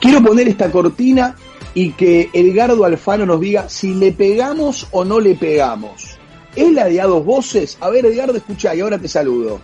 Quiero 0.00 0.22
poner 0.22 0.48
esta 0.48 0.70
cortina 0.70 1.36
y 1.74 1.92
que 1.92 2.30
Edgardo 2.32 2.84
Alfano 2.84 3.26
nos 3.26 3.38
diga 3.38 3.68
si 3.68 3.94
le 3.94 4.12
pegamos 4.12 4.88
o 4.92 5.04
no 5.04 5.20
le 5.20 5.34
pegamos. 5.34 6.18
¿Es 6.56 6.72
la 6.72 6.86
de 6.86 7.02
a 7.02 7.06
dos 7.06 7.24
voces? 7.24 7.76
A 7.80 7.90
ver, 7.90 8.06
Edgardo, 8.06 8.34
escucha 8.36 8.74
y 8.74 8.80
ahora 8.80 8.98
te 8.98 9.08
saludo. 9.08 9.60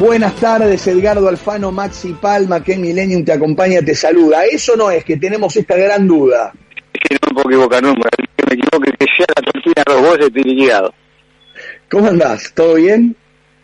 Buenas 0.00 0.34
tardes, 0.34 0.84
Edgardo 0.88 1.28
Alfano, 1.28 1.70
Maxi 1.70 2.14
Palma, 2.14 2.64
que 2.64 2.76
Millennium 2.76 3.24
te 3.24 3.30
acompaña, 3.30 3.80
te 3.80 3.94
saluda. 3.94 4.44
Eso 4.44 4.74
no 4.74 4.90
es 4.90 5.04
que 5.04 5.16
tenemos 5.16 5.56
esta 5.56 5.76
gran 5.76 6.08
duda. 6.08 6.52
Es 6.92 7.00
que 7.08 7.14
no 7.14 7.28
me 7.28 7.34
puedo 7.34 7.50
equivocar 7.50 7.82
nunca, 7.84 8.10
que 8.36 8.44
me 8.48 8.54
equivoque, 8.54 8.92
que 8.98 9.06
sea 9.16 9.26
la 9.36 9.52
tortilla 9.52 9.84
dos 9.86 10.02
voces, 10.02 10.26
estoy 10.26 10.42
liquidado. 10.42 10.92
¿Cómo 11.92 12.08
andás? 12.08 12.54
¿Todo 12.54 12.76
bien? 12.76 13.14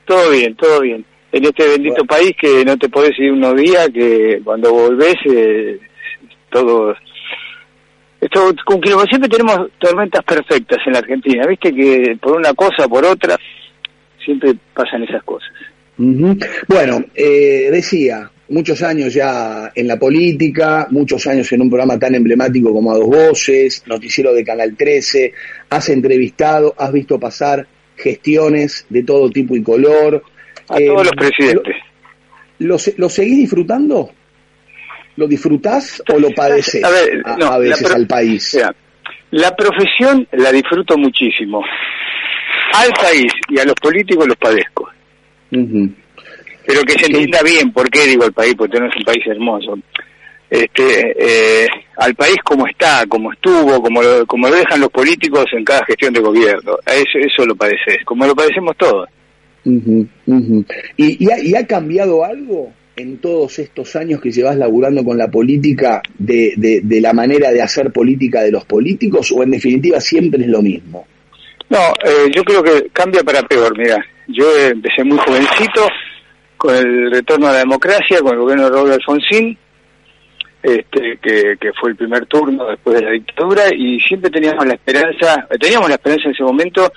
Todo 0.05 0.31
bien, 0.31 0.55
todo 0.55 0.83
bien. 0.83 1.03
En 1.33 1.45
este 1.47 1.67
bendito 1.67 2.05
país 2.05 2.33
que 2.39 2.63
no 2.63 2.77
te 2.77 2.91
podés 2.91 3.19
ir 3.19 3.33
unos 3.33 3.57
días, 3.57 3.89
que 3.89 4.43
cuando 4.45 4.71
volvés, 4.71 5.17
eh, 5.25 5.81
todo... 6.51 6.95
Esto, 8.21 8.55
como 8.67 8.83
que 8.83 8.91
siempre 9.09 9.31
tenemos 9.31 9.71
tormentas 9.79 10.23
perfectas 10.25 10.79
en 10.87 10.93
la 10.93 10.99
Argentina, 10.99 11.47
viste 11.47 11.73
que 11.73 12.19
por 12.21 12.37
una 12.37 12.53
cosa, 12.53 12.87
por 12.87 13.03
otra, 13.03 13.35
siempre 14.23 14.55
pasan 14.75 15.05
esas 15.05 15.23
cosas. 15.23 15.49
Bueno, 15.97 17.05
eh, 17.15 17.71
decía, 17.73 18.31
muchos 18.51 18.83
años 18.83 19.15
ya 19.15 19.73
en 19.75 19.89
la 19.89 19.99
política, 19.99 20.87
muchos 20.91 21.27
años 21.29 21.51
en 21.53 21.63
un 21.63 21.71
programa 21.71 21.99
tan 21.99 22.15
emblemático 22.15 22.75
como 22.75 22.93
A 22.93 22.99
Dos 22.99 23.07
Voces, 23.07 23.85
noticiero 23.87 24.35
de 24.35 24.45
Canal 24.45 24.77
13, 24.77 25.33
has 25.71 25.89
entrevistado, 25.89 26.75
has 26.77 26.93
visto 26.93 27.19
pasar 27.19 27.67
gestiones 27.99 28.87
de 28.89 29.03
todo 29.03 29.31
tipo 29.31 29.57
y 29.57 29.63
color. 29.63 30.23
A 30.69 30.79
todos 30.79 31.07
los 31.07 31.13
eh, 31.13 31.17
presidentes. 31.17 31.77
¿Lo, 32.61 32.77
lo, 32.97 33.09
seguís 33.09 33.39
disfrutando? 33.39 34.11
¿Lo 35.17 35.27
disfrutás 35.27 36.03
o 36.13 36.19
lo 36.19 36.31
padeces 36.31 36.83
a, 36.85 36.91
ver, 36.91 37.23
a, 37.25 37.59
veces 37.59 37.91
al 37.91 38.07
país? 38.07 38.59
la 39.31 39.55
profesión 39.55 40.27
la 40.33 40.53
disfruto 40.53 40.97
muchísimo. 40.97 41.63
Al 42.75 42.93
país 42.93 43.33
y 43.49 43.59
a 43.59 43.65
los 43.65 43.75
políticos 43.75 44.27
los 44.27 44.37
padezco. 44.37 44.91
Pero 45.51 46.83
que 46.83 46.99
se 46.99 47.07
entienda 47.07 47.43
bien 47.43 47.73
por 47.73 47.89
qué 47.91 48.07
digo 48.07 48.25
el 48.25 48.33
país, 48.33 48.55
porque 48.57 48.77
tenemos 48.77 48.95
un 48.97 49.05
país 49.05 49.27
hermoso. 49.27 49.79
Este, 50.51 51.15
eh, 51.19 51.69
al 51.99 52.15
país 52.15 52.37
como 52.43 52.67
está, 52.67 53.05
como 53.07 53.33
estuvo, 53.33 53.83
como 53.83 54.03
lo, 54.03 54.27
como 54.27 54.49
lo 54.49 54.55
dejan 54.57 54.81
los 54.81 54.91
políticos 54.91 55.45
en 55.53 55.65
cada 55.65 55.85
gestión 55.85 56.15
de 56.15 56.21
gobierno. 56.21 56.79
Eso, 56.87 57.19
eso 57.19 57.45
lo 57.45 57.55
padeces, 57.55 57.99
como 58.05 58.27
lo 58.27 58.35
padecemos 58.35 58.77
todos. 58.77 59.09
¿Y, 60.97 61.31
ha, 61.31 61.39
¿Y, 61.39 61.55
ha, 61.55 61.67
cambiado 61.67 62.25
algo 62.25 62.73
en 62.97 63.19
todos 63.19 63.59
estos 63.59 63.95
años 63.97 64.21
que 64.21 64.31
llevas 64.31 64.57
laburando 64.57 65.05
con 65.05 65.19
la 65.19 65.29
política 65.29 66.01
de, 66.19 66.55
de, 66.57 66.81
de, 66.83 67.01
la 67.01 67.13
manera 67.13 67.51
de 67.51 67.61
hacer 67.61 67.93
política 67.93 68.41
de 68.41 68.53
los 68.53 68.65
políticos 68.65 69.31
o 69.33 69.43
en 69.43 69.51
definitiva 69.51 70.01
siempre 70.01 70.43
es 70.43 70.49
lo 70.49 70.63
mismo? 70.63 71.07
No, 71.69 71.79
eh, 72.03 72.31
yo 72.35 72.43
creo 72.45 72.63
que 72.63 72.89
cambia 72.93 73.23
para 73.23 73.43
peor, 73.43 73.77
mira. 73.77 73.99
Yo 74.29 74.45
empecé 74.59 75.05
muy 75.05 75.19
jovencito 75.19 75.87
con 76.57 76.75
el 76.75 77.11
retorno 77.11 77.49
a 77.49 77.53
la 77.53 77.59
democracia, 77.59 78.21
con 78.21 78.33
el 78.33 78.41
gobierno 78.41 78.65
de 78.65 78.71
Raúl 78.71 78.93
Alfonsín, 78.93 79.57
este, 80.63 81.19
que, 81.21 81.73
fue 81.81 81.91
el 81.91 81.97
primer 81.97 82.27
turno 82.27 82.67
después 82.67 82.97
de 82.97 83.05
la 83.05 83.11
dictadura, 83.13 83.65
y 83.75 84.01
siempre 84.01 84.31
teníamos 84.31 84.67
la 84.67 84.75
esperanza, 84.75 85.47
teníamos 85.61 85.89
la 85.89 85.95
esperanza 85.95 86.25
en 86.27 86.35
ese 86.35 86.43
momento 86.43 86.93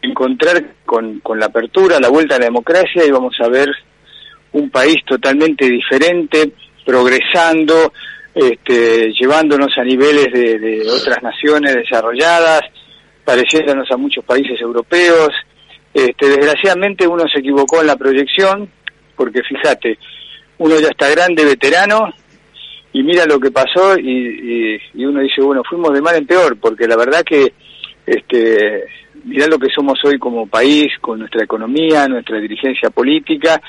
de 0.00 0.08
encontrar 0.08 0.62
con, 0.84 1.20
con 1.20 1.38
la 1.38 1.46
apertura, 1.46 2.00
la 2.00 2.08
vuelta 2.08 2.36
a 2.36 2.38
la 2.38 2.46
democracia, 2.46 3.04
íbamos 3.06 3.34
a 3.40 3.48
ver 3.48 3.68
un 4.52 4.70
país 4.70 4.96
totalmente 5.06 5.66
diferente, 5.68 6.52
progresando, 6.84 7.92
este, 8.34 9.12
llevándonos 9.12 9.76
a 9.76 9.84
niveles 9.84 10.32
de, 10.32 10.58
de 10.58 10.90
otras 10.90 11.22
naciones 11.22 11.74
desarrolladas, 11.74 12.62
pareciéndonos 13.24 13.90
a 13.90 13.96
muchos 13.96 14.24
países 14.24 14.60
europeos, 14.60 15.30
este, 15.94 16.28
desgraciadamente 16.28 17.06
uno 17.06 17.24
se 17.32 17.40
equivocó 17.40 17.80
en 17.80 17.88
la 17.88 17.96
proyección, 17.96 18.70
porque 19.16 19.42
fíjate, 19.42 19.98
uno 20.58 20.78
ya 20.80 20.88
está 20.88 21.10
grande, 21.10 21.44
veterano, 21.44 22.12
y 22.92 23.02
mira 23.02 23.24
lo 23.26 23.40
que 23.40 23.50
pasó 23.50 23.98
y, 23.98 24.78
y, 24.94 25.04
uno 25.04 25.20
dice, 25.20 25.40
bueno, 25.40 25.62
fuimos 25.68 25.92
de 25.92 26.02
mal 26.02 26.16
en 26.16 26.26
peor, 26.26 26.56
porque 26.58 26.86
la 26.86 26.96
verdad 26.96 27.22
que, 27.24 27.52
este, 28.06 28.84
mira 29.24 29.46
lo 29.46 29.58
que 29.58 29.68
somos 29.74 29.98
hoy 30.04 30.18
como 30.18 30.46
país, 30.46 30.92
con 31.00 31.20
nuestra 31.20 31.44
economía, 31.44 32.06
nuestra 32.06 32.38
dirigencia 32.38 32.90
política, 32.90 33.60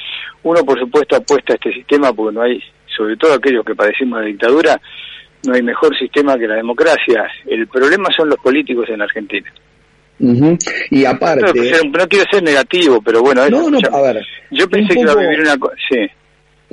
uno 0.44 0.64
por 0.66 0.78
supuesto 0.80 1.16
apuesta 1.16 1.54
a 1.54 1.56
este 1.56 1.74
sistema 1.74 2.12
porque 2.12 2.36
no 2.36 2.42
hay, 2.42 2.62
sobre 2.96 3.16
todo 3.16 3.34
aquellos 3.34 3.64
que 3.64 3.76
padecimos 3.76 4.20
la 4.20 4.28
dictadura, 4.28 4.82
no 5.46 5.54
hay 5.54 5.62
mejor 5.62 5.98
sistema 5.98 6.38
que 6.38 6.48
la 6.48 6.56
democracia. 6.56 7.26
El 7.46 7.68
problema 7.68 8.10
son 8.16 8.30
los 8.30 8.40
políticos 8.40 8.88
en 8.90 9.02
Argentina. 9.02 9.52
Y 10.90 11.06
aparte... 11.06 11.42
No, 11.44 12.08
quiero 12.08 12.26
ser 12.32 12.44
negativo, 12.44 13.02
pero 13.02 13.22
bueno... 13.22 13.50
No, 13.50 13.70
no, 13.70 13.80
a 13.92 14.02
ver... 14.02 14.26
Yo 14.52 14.70
pensé 14.70 14.94
que 14.94 15.02
iba 15.02 15.12
a 15.12 15.16
vivir 15.16 15.42
una. 15.42 15.56
Sí. 15.90 16.10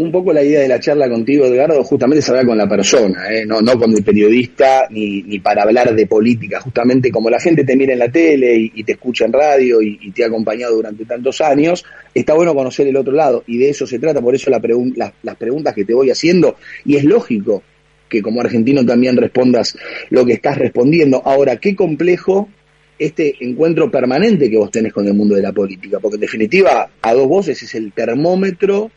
Un 0.00 0.10
poco 0.10 0.32
la 0.32 0.42
idea 0.42 0.60
de 0.60 0.68
la 0.68 0.80
charla 0.80 1.10
contigo, 1.10 1.44
Edgardo, 1.44 1.84
justamente 1.84 2.20
es 2.20 2.28
hablar 2.30 2.46
con 2.46 2.56
la 2.56 2.66
persona, 2.66 3.30
¿eh? 3.30 3.44
no, 3.44 3.60
no 3.60 3.78
con 3.78 3.92
el 3.92 4.02
periodista, 4.02 4.86
ni, 4.88 5.22
ni 5.24 5.40
para 5.40 5.64
hablar 5.64 5.94
de 5.94 6.06
política. 6.06 6.58
Justamente 6.58 7.10
como 7.10 7.28
la 7.28 7.38
gente 7.38 7.64
te 7.64 7.76
mira 7.76 7.92
en 7.92 7.98
la 7.98 8.10
tele 8.10 8.70
y, 8.74 8.82
te 8.82 8.92
escucha 8.92 9.26
en 9.26 9.34
radio 9.34 9.82
y, 9.82 10.10
te 10.12 10.24
ha 10.24 10.28
acompañado 10.28 10.74
durante 10.74 11.04
tantos 11.04 11.42
años, 11.42 11.84
está 12.14 12.32
bueno 12.32 12.54
conocer 12.54 12.86
el 12.86 12.96
otro 12.96 13.12
lado. 13.12 13.44
Y 13.46 13.58
de 13.58 13.68
eso 13.68 13.86
se 13.86 13.98
trata, 13.98 14.22
por 14.22 14.34
eso 14.34 14.48
la 14.48 14.58
las 15.22 15.36
preguntas 15.36 15.74
que 15.74 15.84
te 15.84 15.92
voy 15.92 16.08
haciendo. 16.08 16.56
Y 16.86 16.96
es 16.96 17.04
lógico 17.04 17.62
que 18.08 18.22
como 18.22 18.40
argentino 18.40 18.86
también 18.86 19.18
respondas 19.18 19.76
lo 20.08 20.24
que 20.24 20.32
estás 20.32 20.56
respondiendo. 20.56 21.20
Ahora, 21.26 21.56
qué 21.56 21.76
complejo 21.76 22.48
este 22.98 23.34
encuentro 23.40 23.90
permanente 23.90 24.48
que 24.48 24.56
vos 24.56 24.70
tenés 24.70 24.94
con 24.94 25.06
el 25.06 25.12
mundo 25.12 25.34
de 25.34 25.42
la 25.42 25.52
política, 25.52 25.98
porque 26.00 26.14
en 26.14 26.22
definitiva, 26.22 26.88
a 27.02 27.12
dos 27.12 27.28
voces 27.28 27.62
es 27.62 27.74
el 27.74 27.92
termómetro 27.92 28.90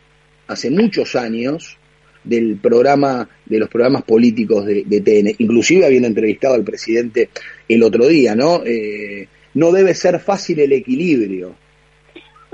hace 0.48 0.70
muchos 0.70 1.16
años 1.16 1.78
del 2.24 2.58
programa, 2.58 3.28
de 3.46 3.60
los 3.60 3.70
programas 3.70 4.04
políticos 4.04 4.66
de, 4.66 4.84
TN, 4.84 5.36
inclusive 5.40 5.86
habiendo 5.86 6.08
entrevistado 6.08 6.56
al 6.56 6.64
presidente 6.64 7.30
el 7.68 7.84
otro 7.84 8.08
día, 8.08 8.36
¿no? 8.36 8.64
Eh, 8.66 9.28
no 9.56 9.72
debe 9.72 9.94
ser 9.94 10.20
fácil 10.20 10.60
el 10.60 10.72
equilibrio. 10.72 11.56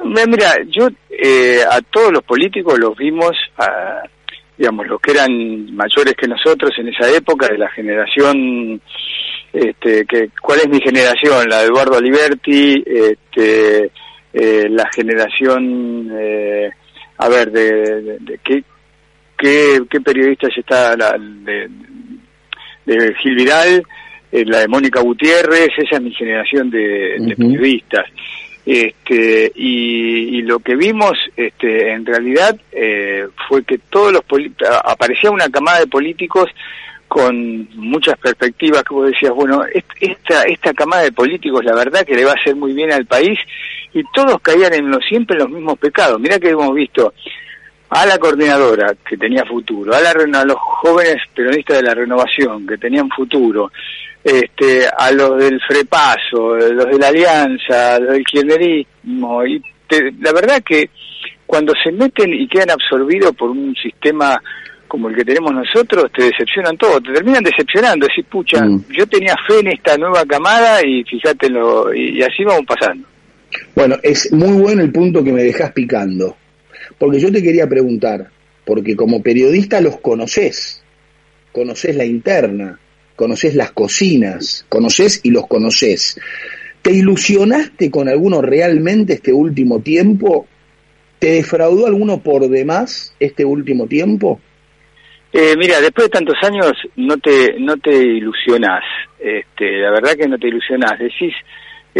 Mira, 0.03 0.55
yo 0.69 0.87
eh, 1.09 1.59
a 1.69 1.81
todos 1.81 2.11
los 2.11 2.23
políticos 2.23 2.79
los 2.79 2.97
vimos, 2.97 3.31
a, 3.57 4.01
digamos, 4.57 4.87
los 4.87 4.99
que 4.99 5.11
eran 5.11 5.75
mayores 5.75 6.15
que 6.15 6.27
nosotros 6.27 6.71
en 6.79 6.87
esa 6.87 7.09
época, 7.11 7.47
de 7.47 7.57
la 7.57 7.69
generación 7.69 8.81
este, 9.51 10.05
que, 10.05 10.29
¿cuál 10.41 10.59
es 10.59 10.69
mi 10.69 10.79
generación? 10.79 11.47
La 11.49 11.59
de 11.59 11.65
Eduardo 11.65 11.97
Aliberti, 11.97 12.83
este, 12.85 13.91
eh, 14.33 14.67
la 14.69 14.87
generación, 14.93 16.09
eh, 16.13 16.69
a 17.19 17.27
ver, 17.27 17.51
de, 17.51 18.17
de, 18.19 18.39
¿qué, 18.43 18.63
qué, 19.37 19.81
qué 19.89 20.01
periodistas 20.01 20.57
está? 20.57 20.95
La, 20.95 21.17
de, 21.19 21.69
de 22.85 23.13
Gil 23.15 23.35
Vidal, 23.35 23.83
eh, 24.31 24.45
la 24.45 24.59
de 24.59 24.67
Mónica 24.69 25.01
Gutiérrez, 25.01 25.69
esa 25.77 25.97
es 25.97 26.01
mi 26.01 26.13
generación 26.13 26.69
de, 26.69 27.17
de 27.19 27.35
periodistas. 27.35 28.05
Este, 28.65 29.51
y, 29.55 30.37
y, 30.37 30.41
lo 30.43 30.59
que 30.59 30.75
vimos 30.75 31.17
este, 31.35 31.91
en 31.91 32.05
realidad 32.05 32.57
eh, 32.71 33.27
fue 33.47 33.63
que 33.63 33.79
todos 33.89 34.13
los 34.13 34.23
aparecía 34.85 35.31
una 35.31 35.49
camada 35.49 35.79
de 35.79 35.87
políticos 35.87 36.49
con 37.09 37.67
muchas 37.75 38.17
perspectivas, 38.19 38.83
como 38.83 39.05
decías, 39.05 39.33
bueno, 39.33 39.63
esta, 39.99 40.43
esta 40.43 40.73
camada 40.73 41.03
de 41.03 41.11
políticos, 41.11 41.65
la 41.65 41.73
verdad 41.73 42.05
que 42.05 42.15
le 42.15 42.23
va 42.23 42.31
a 42.31 42.35
hacer 42.35 42.55
muy 42.55 42.71
bien 42.73 42.93
al 42.93 43.07
país, 43.07 43.39
y 43.93 44.03
todos 44.13 44.39
caían 44.41 44.73
en 44.73 44.89
lo, 44.89 44.99
siempre 44.99 45.35
en 45.35 45.43
los 45.43 45.49
mismos 45.49 45.77
pecados. 45.79 46.19
Mira 46.19 46.39
que 46.39 46.49
hemos 46.49 46.73
visto 46.73 47.13
a 47.89 48.05
la 48.05 48.17
coordinadora, 48.17 48.93
que 49.07 49.17
tenía 49.17 49.43
futuro, 49.45 49.93
a, 49.93 50.01
la, 50.01 50.11
a 50.11 50.45
los 50.45 50.57
jóvenes 50.57 51.17
peronistas 51.33 51.77
de 51.77 51.83
la 51.83 51.95
renovación, 51.95 52.67
que 52.67 52.77
tenían 52.77 53.09
futuro, 53.09 53.71
este, 54.23 54.85
a 54.87 55.11
los 55.11 55.37
del 55.37 55.59
Frepaso, 55.61 56.55
los 56.55 56.85
de 56.85 56.99
la 56.99 57.07
Alianza, 57.07 57.99
los 57.99 58.13
del 58.13 58.23
kirchnerismo, 58.23 59.45
y 59.45 59.61
la 60.19 60.31
verdad 60.33 60.61
que 60.63 60.89
cuando 61.47 61.73
se 61.83 61.91
meten 61.91 62.31
y 62.31 62.47
quedan 62.47 62.69
absorbidos 62.71 63.35
por 63.35 63.49
un 63.49 63.73
sistema 63.75 64.39
como 64.87 65.07
el 65.07 65.15
que 65.15 65.23
tenemos 65.23 65.53
nosotros, 65.53 66.11
te 66.11 66.23
decepcionan 66.23 66.75
todo, 66.75 66.99
te 66.99 67.13
terminan 67.13 67.43
decepcionando, 67.43 68.07
decís, 68.07 68.25
pucha, 68.29 68.65
mm. 68.65 68.85
yo 68.89 69.07
tenía 69.07 69.35
fe 69.47 69.59
en 69.59 69.67
esta 69.67 69.97
nueva 69.97 70.25
camada 70.25 70.85
y 70.85 71.03
fíjate, 71.03 71.49
lo, 71.49 71.93
y, 71.93 72.21
así 72.21 72.43
vamos 72.43 72.65
pasando. 72.67 73.07
Bueno, 73.75 73.97
es 74.03 74.31
muy 74.31 74.61
bueno 74.61 74.81
el 74.81 74.91
punto 74.91 75.23
que 75.23 75.31
me 75.31 75.43
dejas 75.43 75.71
picando, 75.71 76.37
porque 76.97 77.19
yo 77.19 77.31
te 77.31 77.41
quería 77.41 77.67
preguntar, 77.67 78.29
porque 78.65 78.95
como 78.95 79.21
periodista 79.21 79.81
los 79.81 79.99
conoces, 79.99 80.83
conoces 81.51 81.95
la 81.95 82.05
interna, 82.05 82.79
conoces 83.15 83.55
las 83.55 83.71
cocinas, 83.71 84.65
conoces 84.69 85.21
y 85.23 85.31
los 85.31 85.47
conoces. 85.47 86.19
¿Te 86.81 86.91
ilusionaste 86.91 87.91
con 87.91 88.07
alguno 88.07 88.41
realmente 88.41 89.13
este 89.13 89.33
último 89.33 89.81
tiempo? 89.81 90.47
¿Te 91.19 91.31
defraudó 91.31 91.87
alguno 91.87 92.19
por 92.23 92.47
demás 92.47 93.13
este 93.19 93.43
último 93.43 93.87
tiempo? 93.87 94.39
Eh, 95.33 95.55
mira, 95.57 95.79
después 95.81 96.07
de 96.07 96.11
tantos 96.11 96.37
años 96.41 96.71
no 96.95 97.17
te 97.17 97.59
no 97.59 97.77
te 97.77 97.91
ilusionás, 97.91 98.83
este, 99.19 99.79
la 99.79 99.91
verdad 99.91 100.15
que 100.15 100.27
no 100.27 100.37
te 100.37 100.47
ilusionás. 100.47 100.97
Decís, 100.97 101.33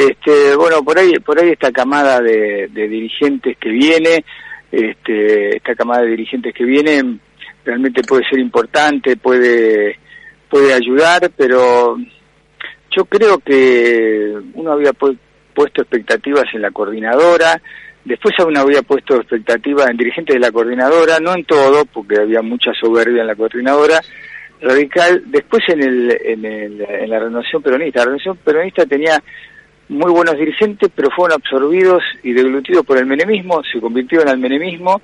este, 0.08 0.56
bueno, 0.56 0.84
por 0.84 0.98
ahí 0.98 1.14
por 1.20 1.40
ahí 1.40 1.50
esta 1.50 1.72
camada 1.72 2.20
de, 2.22 2.68
dirigentes 2.68 3.58
que 3.58 3.70
viene, 3.70 4.24
este, 4.72 5.58
esta 5.58 5.76
camada 5.76 6.04
de 6.04 6.12
dirigentes 6.12 6.54
que 6.54 6.64
viene 6.64 7.20
realmente 7.66 8.02
puede 8.04 8.28
ser 8.30 8.40
importante, 8.40 9.18
puede 9.18 9.98
puede 10.50 10.74
ayudar, 10.74 11.32
pero 11.36 11.98
yo 12.92 13.06
creo 13.06 13.38
que 13.40 14.36
uno 14.54 14.72
había 14.72 14.94
puesto 14.94 15.82
expectativas 15.82 16.46
en 16.54 16.62
la 16.62 16.72
coordinadora, 16.72 17.62
Después 18.06 18.34
aún 18.40 18.58
había 18.58 18.82
puesto 18.82 19.18
expectativas 19.18 19.90
en 19.90 19.98
dirigentes 19.98 20.34
de 20.34 20.40
la 20.40 20.52
coordinadora, 20.52 21.20
no 21.20 21.34
en 21.36 21.44
todo, 21.46 21.86
porque 21.86 22.18
había 22.18 22.42
mucha 22.42 22.72
soberbia 22.74 23.22
en 23.22 23.28
la 23.28 23.36
coordinadora 23.36 24.00
radical. 24.62 25.24
Después 25.28 25.62
en, 25.68 25.84
el, 25.84 26.18
en, 26.24 26.46
el, 26.46 26.82
en 26.82 27.10
la 27.10 27.20
renovación 27.20 27.62
peronista. 27.62 28.00
La 28.00 28.06
renovación 28.06 28.38
peronista 28.38 28.86
tenía 28.86 29.22
muy 29.90 30.12
buenos 30.12 30.38
dirigentes, 30.38 30.90
pero 30.96 31.10
fueron 31.12 31.42
absorbidos 31.42 32.04
y 32.24 32.32
deglutidos 32.32 32.86
por 32.86 32.98
el 32.98 33.06
menemismo, 33.06 33.62
se 33.64 33.82
convirtió 33.82 34.22
en 34.22 34.30
el 34.30 34.38
menemismo 34.38 35.02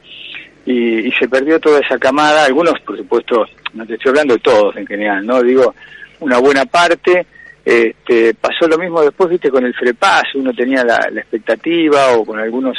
y, 0.65 1.11
se 1.11 1.27
perdió 1.27 1.59
toda 1.59 1.79
esa 1.79 1.97
camada. 1.97 2.45
Algunos, 2.45 2.79
por 2.81 2.97
supuesto, 2.97 3.45
no 3.73 3.85
te 3.85 3.95
estoy 3.95 4.09
hablando 4.09 4.35
de 4.35 4.39
todos 4.39 4.75
en 4.77 4.87
general, 4.87 5.25
¿no? 5.25 5.41
Digo, 5.41 5.73
una 6.19 6.39
buena 6.39 6.65
parte 6.65 7.25
este, 7.65 8.35
pasó 8.35 8.67
lo 8.67 8.77
mismo 8.77 9.01
después, 9.01 9.27
viste, 9.27 9.49
con 9.49 9.65
el 9.65 9.73
FREPAS, 9.73 10.35
uno 10.35 10.53
tenía 10.53 10.83
la, 10.83 10.97
expectativa 11.15 12.15
o 12.15 12.23
con 12.23 12.39
algunos 12.39 12.77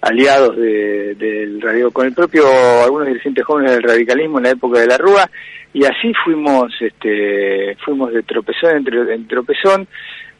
aliados 0.00 0.56
del 0.56 1.60
radio, 1.60 1.90
con 1.90 2.06
el 2.06 2.14
propio, 2.14 2.44
algunos 2.84 3.08
dirigentes 3.08 3.44
jóvenes 3.44 3.72
del 3.72 3.82
radicalismo 3.82 4.38
en 4.38 4.44
la 4.44 4.50
época 4.50 4.78
de 4.78 4.86
la 4.86 4.96
Rúa, 4.96 5.28
y 5.74 5.84
así 5.84 6.12
fuimos, 6.24 6.72
este, 6.80 7.76
fuimos 7.84 8.12
de 8.12 8.22
tropezón 8.22 8.86
en, 8.86 9.26
tropezón. 9.26 9.88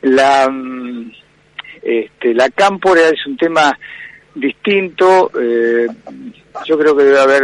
La, 0.03 0.49
mm, 0.49 1.13
este, 1.83 2.35
la 2.35 2.51
cámpora 2.51 3.09
es 3.09 3.27
un 3.27 3.37
tema 3.37 3.79
distinto, 4.35 5.31
eh, 5.41 5.87
yo 6.65 6.79
creo 6.79 6.97
que 6.97 7.05
debe 7.05 7.21
haber 7.21 7.43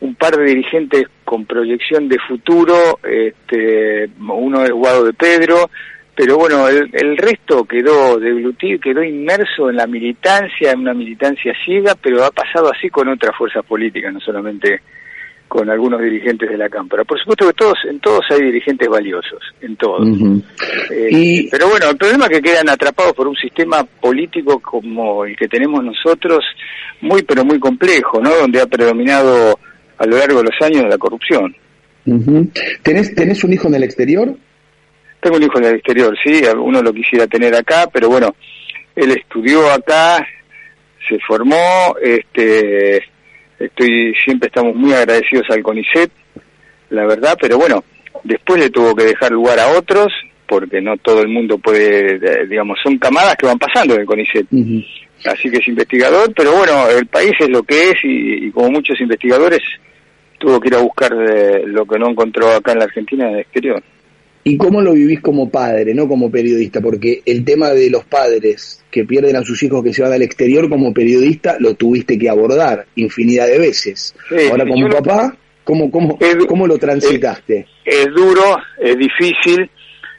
un 0.00 0.14
par 0.14 0.36
de 0.36 0.44
dirigentes 0.44 1.06
con 1.24 1.44
proyección 1.44 2.08
de 2.08 2.18
futuro, 2.18 2.98
este, 3.02 4.08
uno 4.18 4.64
es 4.64 4.70
Guado 4.70 5.04
de 5.04 5.12
Pedro, 5.12 5.70
pero 6.14 6.36
bueno, 6.36 6.66
el, 6.68 7.16
resto 7.16 7.64
quedó 7.64 8.18
deglutido, 8.18 8.80
quedó 8.80 9.04
inmerso 9.04 9.70
en 9.70 9.76
la 9.76 9.86
militancia, 9.86 10.72
en 10.72 10.80
una 10.80 10.94
militancia 10.94 11.52
ciega, 11.64 11.94
pero 11.94 12.24
ha 12.24 12.30
pasado 12.32 12.72
así 12.72 12.90
con 12.90 13.08
otras 13.08 13.36
fuerzas 13.36 13.64
políticas, 13.64 14.12
no 14.12 14.20
solamente 14.20 14.80
con 15.48 15.68
algunos 15.70 16.00
dirigentes 16.00 16.48
de 16.48 16.58
la 16.58 16.68
Cámara. 16.68 17.04
Por 17.04 17.18
supuesto 17.18 17.46
que 17.46 17.54
todos, 17.54 17.78
en 17.88 17.98
todos 18.00 18.20
hay 18.30 18.42
dirigentes 18.42 18.88
valiosos, 18.88 19.42
en 19.62 19.76
todos. 19.76 20.06
Eh, 20.90 21.48
pero 21.50 21.68
bueno, 21.68 21.90
el 21.90 21.96
problema 21.96 22.26
es 22.26 22.30
que 22.32 22.42
quedan 22.42 22.68
atrapados 22.68 23.14
por 23.14 23.26
un 23.26 23.34
sistema 23.34 23.82
político 23.82 24.60
como 24.60 25.24
el 25.24 25.34
que 25.36 25.48
tenemos 25.48 25.82
nosotros, 25.82 26.44
muy 27.00 27.22
pero 27.22 27.44
muy 27.44 27.58
complejo, 27.58 28.20
¿no? 28.20 28.30
Donde 28.36 28.60
ha 28.60 28.66
predominado 28.66 29.58
a 29.96 30.06
lo 30.06 30.18
largo 30.18 30.38
de 30.38 30.44
los 30.44 30.62
años 30.62 30.84
la 30.88 30.98
corrupción. 30.98 31.56
¿Tenés, 32.82 33.14
¿Tenés 33.14 33.42
un 33.44 33.52
hijo 33.52 33.68
en 33.68 33.74
el 33.74 33.82
exterior? 33.82 34.34
Tengo 35.20 35.36
un 35.36 35.42
hijo 35.42 35.58
en 35.58 35.64
el 35.64 35.74
exterior, 35.76 36.16
sí, 36.22 36.42
uno 36.56 36.80
lo 36.80 36.92
quisiera 36.92 37.26
tener 37.26 37.54
acá, 37.54 37.88
pero 37.92 38.08
bueno, 38.08 38.36
él 38.94 39.10
estudió 39.10 39.70
acá, 39.70 40.24
se 41.08 41.18
formó, 41.26 41.96
este, 42.00 43.02
estoy, 43.58 44.14
siempre 44.24 44.48
estamos 44.48 44.74
muy 44.74 44.92
agradecidos 44.92 45.48
al 45.50 45.62
CONICET, 45.62 46.10
la 46.90 47.06
verdad, 47.06 47.36
pero 47.40 47.58
bueno, 47.58 47.84
después 48.24 48.60
le 48.60 48.70
tuvo 48.70 48.94
que 48.94 49.04
dejar 49.04 49.32
lugar 49.32 49.58
a 49.58 49.68
otros, 49.68 50.12
porque 50.46 50.80
no 50.80 50.96
todo 50.96 51.20
el 51.20 51.28
mundo 51.28 51.58
puede, 51.58 52.46
digamos, 52.46 52.78
son 52.82 52.98
camadas 52.98 53.36
que 53.36 53.46
van 53.46 53.58
pasando 53.58 53.94
en 53.94 54.00
el 54.00 54.06
CONICET 54.06 54.46
así 55.24 55.50
que 55.50 55.58
es 55.58 55.68
investigador, 55.68 56.32
pero 56.34 56.52
bueno, 56.52 56.88
el 56.88 57.06
país 57.06 57.32
es 57.38 57.48
lo 57.48 57.62
que 57.62 57.90
es 57.90 57.96
y, 58.02 58.50
como 58.50 58.70
muchos 58.70 59.00
investigadores 59.00 59.60
tuvo 60.38 60.60
que 60.60 60.68
ir 60.68 60.74
a 60.76 60.80
buscar 60.80 61.12
eh, 61.12 61.64
lo 61.66 61.84
que 61.84 61.98
no 61.98 62.10
encontró 62.10 62.52
acá 62.52 62.72
en 62.72 62.78
la 62.78 62.84
Argentina 62.84 63.28
en 63.28 63.34
el 63.34 63.40
exterior. 63.40 63.82
¿Y 64.48 64.56
cómo 64.56 64.80
lo 64.80 64.92
vivís 64.94 65.20
como 65.20 65.50
padre, 65.50 65.94
no 65.94 66.08
como 66.08 66.30
periodista? 66.30 66.80
Porque 66.80 67.22
el 67.26 67.44
tema 67.44 67.70
de 67.70 67.90
los 67.90 68.04
padres 68.04 68.84
que 68.90 69.04
pierden 69.04 69.36
a 69.36 69.42
sus 69.42 69.62
hijos 69.62 69.84
que 69.84 69.92
se 69.92 70.02
van 70.02 70.12
al 70.12 70.22
exterior 70.22 70.68
como 70.70 70.94
periodista 70.94 71.56
lo 71.60 71.74
tuviste 71.74 72.18
que 72.18 72.30
abordar 72.30 72.86
infinidad 72.96 73.46
de 73.46 73.58
veces. 73.58 74.14
Ahora 74.50 74.64
como 74.66 74.88
papá, 74.88 75.36
¿cómo, 75.64 75.90
cómo, 75.90 76.18
¿cómo 76.48 76.66
lo 76.66 76.78
transitaste? 76.78 77.66
es 77.84 78.06
duro, 78.14 78.56
es 78.78 78.96
difícil, 78.96 79.70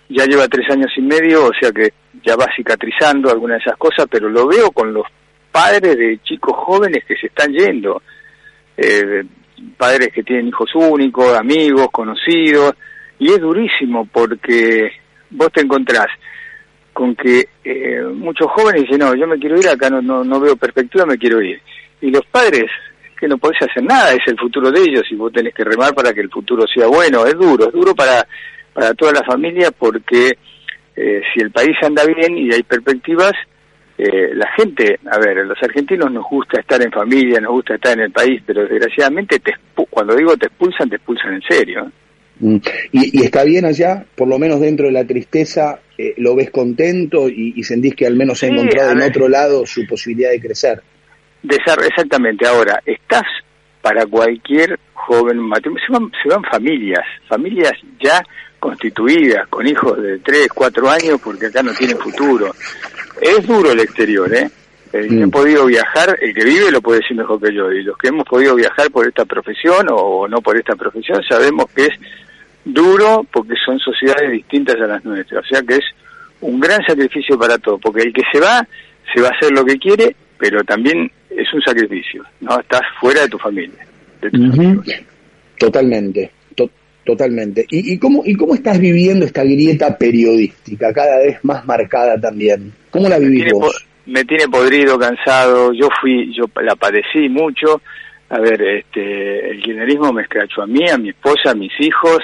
ya 0.10 0.26
lleva 0.26 0.48
tres 0.48 0.70
años 0.72 0.92
y 0.98 1.02
medio, 1.02 1.46
o 1.46 1.52
sea 1.60 1.72
que 1.72 1.90
ya 2.26 2.36
va 2.36 2.46
cicatrizando 2.56 3.30
algunas 3.30 3.58
de 3.58 3.70
esas 3.70 3.78
cosas, 3.78 4.08
pero 4.10 4.28
lo 4.28 4.48
veo 4.48 4.72
con 4.72 4.94
los 4.94 5.06
padres 5.52 5.96
de 5.96 6.20
chicos 6.24 6.54
jóvenes 6.56 7.04
que 7.08 7.16
se 7.16 7.28
están 7.28 7.52
yendo, 7.54 8.02
eh, 8.76 9.24
padres 9.78 10.10
que 10.14 10.24
tienen 10.24 10.48
hijos 10.48 10.70
únicos, 10.76 11.36
amigos, 11.38 11.90
conocidos, 11.92 12.74
y 13.20 13.32
es 13.32 13.40
durísimo 13.40 14.08
porque 14.12 14.92
vos 15.30 15.52
te 15.54 15.62
encontrás 15.62 16.08
con 16.94 17.16
que 17.16 17.48
eh, 17.64 18.02
muchos 18.14 18.48
jóvenes 18.52 18.84
dicen, 18.84 19.00
no, 19.00 19.16
yo 19.16 19.28
me 19.28 19.38
quiero 19.38 19.58
ir, 19.58 19.68
acá 19.70 19.90
no, 19.90 20.02
no, 20.02 20.24
no 20.24 20.40
veo 20.40 20.56
perspectiva, 20.56 21.06
me 21.06 21.18
quiero 21.18 21.42
ir. 21.42 21.62
Y 22.02 22.10
los 22.12 22.26
padres, 22.26 22.66
que 23.18 23.28
no 23.28 23.38
podés 23.38 23.62
hacer 23.62 23.84
nada, 23.84 24.12
es 24.14 24.26
el 24.28 24.38
futuro 24.38 24.72
de 24.72 24.82
ellos 24.82 25.04
y 25.10 25.16
vos 25.16 25.32
tenés 25.32 25.54
que 25.54 25.64
remar 25.64 25.94
para 25.94 26.14
que 26.14 26.22
el 26.22 26.30
futuro 26.30 26.66
sea 26.68 26.88
bueno, 26.88 27.26
es 27.26 27.36
duro, 27.36 27.68
es 27.68 27.74
duro 27.74 27.94
para, 27.94 28.26
para 28.74 28.94
toda 28.94 29.14
la 29.14 29.24
familia 29.24 29.72
porque 29.72 30.38
eh, 30.96 31.22
si 31.34 31.42
el 31.42 31.52
país 31.52 31.78
anda 31.82 32.04
bien 32.06 32.38
y 32.38 32.54
hay 32.54 32.64
perspectivas, 32.64 33.34
eh, 33.98 34.32
la 34.34 34.50
gente, 34.54 35.00
a 35.12 35.20
ver, 35.20 35.46
los 35.46 35.62
argentinos 35.62 36.12
nos 36.12 36.26
gusta 36.26 36.62
estar 36.62 36.82
en 36.82 36.92
familia, 36.92 37.42
nos 37.42 37.52
gusta 37.52 37.76
estar 37.76 37.94
en 37.98 38.06
el 38.06 38.12
país, 38.12 38.42
pero 38.46 38.66
desgraciadamente 38.66 39.40
te, 39.40 39.54
cuando 39.90 40.16
digo 40.16 40.38
te 40.38 40.48
expulsan, 40.48 40.90
te 40.90 40.96
expulsan 40.96 41.34
en 41.34 41.42
serio. 41.42 41.92
Mm. 42.40 42.58
¿Y, 42.92 43.24
está 43.24 43.44
bien 43.44 43.66
allá? 43.66 44.06
Por 44.16 44.28
lo 44.28 44.40
menos 44.40 44.60
dentro 44.60 44.88
de 44.88 44.94
la 44.94 45.06
tristeza, 45.06 45.80
eh, 45.98 46.14
¿lo 46.18 46.36
ves 46.36 46.52
contento 46.52 47.28
y, 47.30 47.62
sentís 47.64 47.96
que 47.96 48.08
al 48.08 48.16
menos 48.16 48.42
ha 48.44 48.48
encontrado 48.48 48.92
en 48.92 49.02
otro 49.02 49.28
lado 49.28 49.66
su 49.66 49.86
posibilidad 49.86 50.32
de 50.32 50.42
crecer? 50.42 50.82
exactamente, 51.44 52.48
ahora, 52.48 52.82
estás 52.86 53.24
para 53.82 54.06
cualquier 54.06 54.78
joven, 54.94 55.38
se 55.64 55.94
van, 55.94 56.12
se 56.22 56.30
van 56.30 56.44
familias, 56.44 57.06
familias 57.28 57.74
ya 58.00 58.22
constituidas, 58.60 59.48
con 59.48 59.66
hijos 59.66 60.02
de 60.02 60.20
3, 60.20 60.50
4 60.54 60.90
años, 60.90 61.22
porque 61.24 61.48
acá 61.48 61.64
no 61.64 61.74
tienen 61.74 61.98
futuro. 61.98 62.54
Es 63.22 63.48
duro 63.48 63.72
el 63.72 63.80
exterior, 63.80 64.34
¿eh? 64.34 64.50
El 64.92 65.08
que 65.08 65.24
ha 65.24 65.28
mm. 65.28 65.32
podido 65.32 65.66
viajar, 65.66 66.18
el 66.20 66.34
que 66.34 66.44
vive 66.44 66.72
lo 66.72 66.82
puede 66.82 67.02
decir 67.02 67.16
mejor 67.16 67.40
que 67.42 67.54
yo, 67.54 67.72
y 67.72 67.84
los 67.84 67.98
que 67.98 68.08
hemos 68.08 68.26
podido 68.26 68.56
viajar 68.56 68.90
por 68.92 69.08
esta 69.08 69.26
profesión 69.26 69.88
o 69.92 70.28
no 70.28 70.42
por 70.42 70.58
esta 70.58 70.76
profesión, 70.76 71.22
sabemos 71.30 71.66
que 71.76 71.86
es 71.86 71.94
duro 72.66 73.26
porque 73.32 73.54
son 73.64 73.80
sociedades 73.80 74.32
distintas 74.32 74.76
a 74.76 74.88
las 74.88 75.06
nuestras, 75.06 75.46
o 75.46 75.48
sea 75.48 75.62
que 75.62 75.76
es 75.76 75.86
un 76.42 76.60
gran 76.60 76.84
sacrificio 76.86 77.38
para 77.38 77.58
todos, 77.58 77.80
porque 77.82 78.04
el 78.04 78.14
que 78.14 78.24
se 78.32 78.40
va, 78.40 78.68
se 79.14 79.22
va 79.22 79.28
a 79.28 79.32
hacer 79.32 79.52
lo 79.52 79.64
que 79.66 79.78
quiere, 79.78 80.16
pero 80.38 80.64
también 80.64 81.12
es 81.30 81.54
un 81.54 81.62
sacrificio, 81.62 82.24
¿no? 82.42 82.60
Estás 82.60 82.82
fuera 83.00 83.22
de 83.22 83.30
tu 83.30 83.38
familia. 83.38 83.86
De 84.22 84.32
tu 84.32 84.38
familia. 84.52 85.02
Totalmente. 85.58 86.32
Totalmente. 87.10 87.66
¿Y, 87.72 87.98
cómo, 87.98 88.22
¿Y 88.24 88.36
cómo 88.36 88.54
estás 88.54 88.78
viviendo 88.80 89.26
esta 89.26 89.44
grieta 89.44 89.98
periodística, 89.98 90.94
cada 90.94 91.18
vez 91.18 91.40
más 91.44 91.66
marcada 91.66 92.22
también? 92.22 92.72
¿Cómo 92.92 93.10
la 93.10 93.18
vivís 93.18 93.52
vos? 93.52 93.88
Me 94.10 94.26
tiene 94.26 94.48
podrido, 94.48 94.98
cansado. 94.98 95.72
Yo 95.74 95.88
fui, 96.02 96.34
yo 96.34 96.46
la 96.62 96.76
padecí 96.76 97.30
mucho. 97.30 97.82
A 98.30 98.40
ver, 98.40 98.62
este, 98.62 99.52
el 99.52 99.62
kirchnerismo 99.62 100.14
me 100.14 100.22
escrachó 100.24 100.62
a 100.62 100.68
mí, 100.68 100.88
a 100.90 100.98
mi 100.98 101.10
esposa, 101.10 101.52
a 101.52 101.56
mis 101.56 101.72
hijos, 101.80 102.20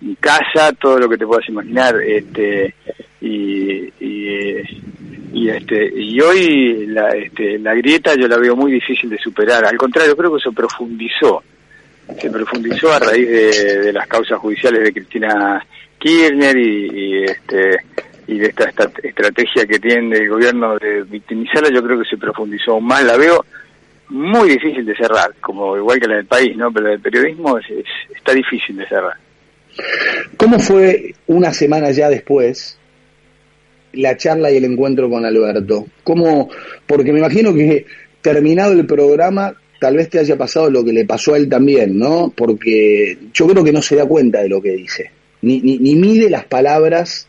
mi 0.00 0.14
casa, 0.16 0.72
todo 0.72 0.98
lo 0.98 1.08
que 1.08 1.18
te 1.18 1.26
puedas 1.26 1.48
imaginar, 1.48 2.00
este, 2.00 2.74
y, 3.20 3.92
y, 4.00 5.48
este, 5.48 5.92
y 5.94 6.20
hoy 6.20 6.86
la, 6.86 7.08
este, 7.10 7.58
la 7.58 7.74
grieta 7.74 8.14
yo 8.14 8.28
la 8.28 8.38
veo 8.38 8.54
muy 8.54 8.72
difícil 8.72 9.10
de 9.10 9.18
superar, 9.18 9.64
al 9.64 9.76
contrario, 9.76 10.16
creo 10.16 10.34
que 10.34 10.42
se 10.42 10.52
profundizó, 10.52 11.42
se 12.18 12.30
profundizó 12.30 12.92
a 12.92 12.98
raíz 12.98 13.28
de, 13.28 13.92
las 13.92 14.06
causas 14.06 14.38
judiciales 14.38 14.84
de 14.84 14.92
Cristina 14.92 15.64
Kirchner 15.98 16.56
y, 16.56 17.24
este, 17.24 17.84
y 18.30 18.38
de 18.38 18.46
esta, 18.46 18.68
esta, 18.68 18.90
estrategia 19.02 19.66
que 19.66 19.78
tiene 19.80 20.16
el 20.16 20.28
gobierno 20.28 20.78
de 20.78 21.02
victimizarla, 21.02 21.68
yo 21.70 21.82
creo 21.82 21.98
que 21.98 22.08
se 22.08 22.16
profundizó 22.16 22.72
aún 22.72 22.86
más, 22.86 23.04
la 23.04 23.16
veo 23.16 23.44
muy 24.10 24.50
difícil 24.50 24.86
de 24.86 24.96
cerrar, 24.96 25.34
como 25.40 25.76
igual 25.76 26.00
que 26.00 26.06
la 26.06 26.16
del 26.16 26.26
país, 26.26 26.56
¿no? 26.56 26.72
Pero 26.72 26.86
la 26.86 26.90
del 26.92 27.00
periodismo 27.00 27.58
está 27.58 28.32
difícil 28.32 28.76
de 28.76 28.86
cerrar. 28.86 29.14
¿Cómo 30.36 30.58
fue 30.58 31.14
una 31.26 31.52
semana 31.52 31.90
ya 31.90 32.08
después 32.08 32.78
la 33.92 34.16
charla 34.16 34.50
y 34.50 34.56
el 34.56 34.64
encuentro 34.64 35.10
con 35.10 35.24
Alberto? 35.24 35.86
¿Cómo? 36.04 36.50
Porque 36.86 37.12
me 37.12 37.18
imagino 37.18 37.52
que 37.52 37.86
terminado 38.20 38.72
el 38.72 38.86
programa 38.86 39.54
tal 39.80 39.96
vez 39.96 40.08
te 40.10 40.18
haya 40.18 40.36
pasado 40.36 40.70
lo 40.70 40.84
que 40.84 40.92
le 40.92 41.04
pasó 41.04 41.34
a 41.34 41.36
él 41.36 41.48
también, 41.48 41.98
¿no? 41.98 42.32
Porque 42.36 43.16
yo 43.32 43.48
creo 43.48 43.64
que 43.64 43.72
no 43.72 43.82
se 43.82 43.96
da 43.96 44.06
cuenta 44.06 44.42
de 44.42 44.48
lo 44.48 44.60
que 44.60 44.72
dice, 44.72 45.10
ni, 45.42 45.60
ni, 45.60 45.78
ni 45.78 45.96
mide 45.96 46.30
las 46.30 46.44
palabras 46.44 47.28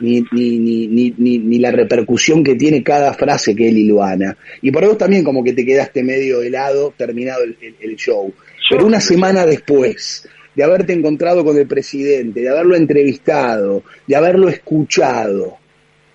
ni, 0.00 0.24
ni, 0.32 0.58
ni, 0.58 1.14
ni, 1.16 1.38
ni, 1.38 1.58
la 1.58 1.70
repercusión 1.70 2.42
que 2.42 2.54
tiene 2.54 2.82
cada 2.82 3.14
frase 3.14 3.54
que 3.54 3.68
él 3.68 3.78
iluana. 3.78 4.36
Y 4.62 4.70
por 4.70 4.84
eso 4.84 4.96
también 4.96 5.24
como 5.24 5.44
que 5.44 5.52
te 5.52 5.64
quedaste 5.64 6.02
medio 6.02 6.42
helado 6.42 6.94
terminado 6.96 7.42
el, 7.44 7.96
show. 7.96 8.32
Pero 8.68 8.86
una 8.86 9.00
semana 9.00 9.44
después 9.44 10.28
de 10.54 10.64
haberte 10.64 10.92
encontrado 10.92 11.44
con 11.44 11.56
el 11.56 11.66
presidente, 11.66 12.40
de 12.40 12.48
haberlo 12.48 12.76
entrevistado, 12.76 13.84
de 14.06 14.16
haberlo 14.16 14.48
escuchado, 14.48 15.58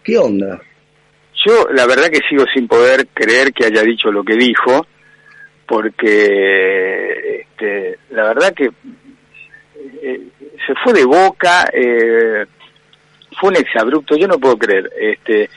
¿qué 0.04 0.18
onda? 0.18 0.62
Yo 1.46 1.68
la 1.74 1.86
verdad 1.86 2.10
que 2.10 2.22
sigo 2.30 2.46
sin 2.54 2.68
poder 2.68 3.08
creer 3.14 3.54
que 3.54 3.66
haya 3.66 3.84
dicho 3.84 4.10
lo 4.12 4.24
que 4.24 4.36
dijo, 4.36 4.88
porque 5.68 7.42
este, 7.42 7.98
la 8.12 8.24
verdad 8.28 8.54
que 8.54 8.72
eh, 10.02 10.22
se 10.66 10.74
fue 10.84 10.94
de 10.94 11.06
boca, 11.06 11.70
eh, 11.74 12.46
fue 13.40 13.50
un 13.50 13.58
exabrupto, 13.58 14.16
yo 14.16 14.28
no 14.28 14.40
puedo 14.40 14.58
creer. 14.58 14.90
Este, 15.00 15.50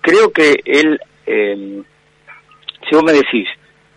creo 0.00 0.30
que 0.30 0.56
él, 0.64 0.98
eh, 1.26 1.82
si 2.88 2.94
vos 2.94 3.04
me 3.04 3.12
decís, 3.12 3.48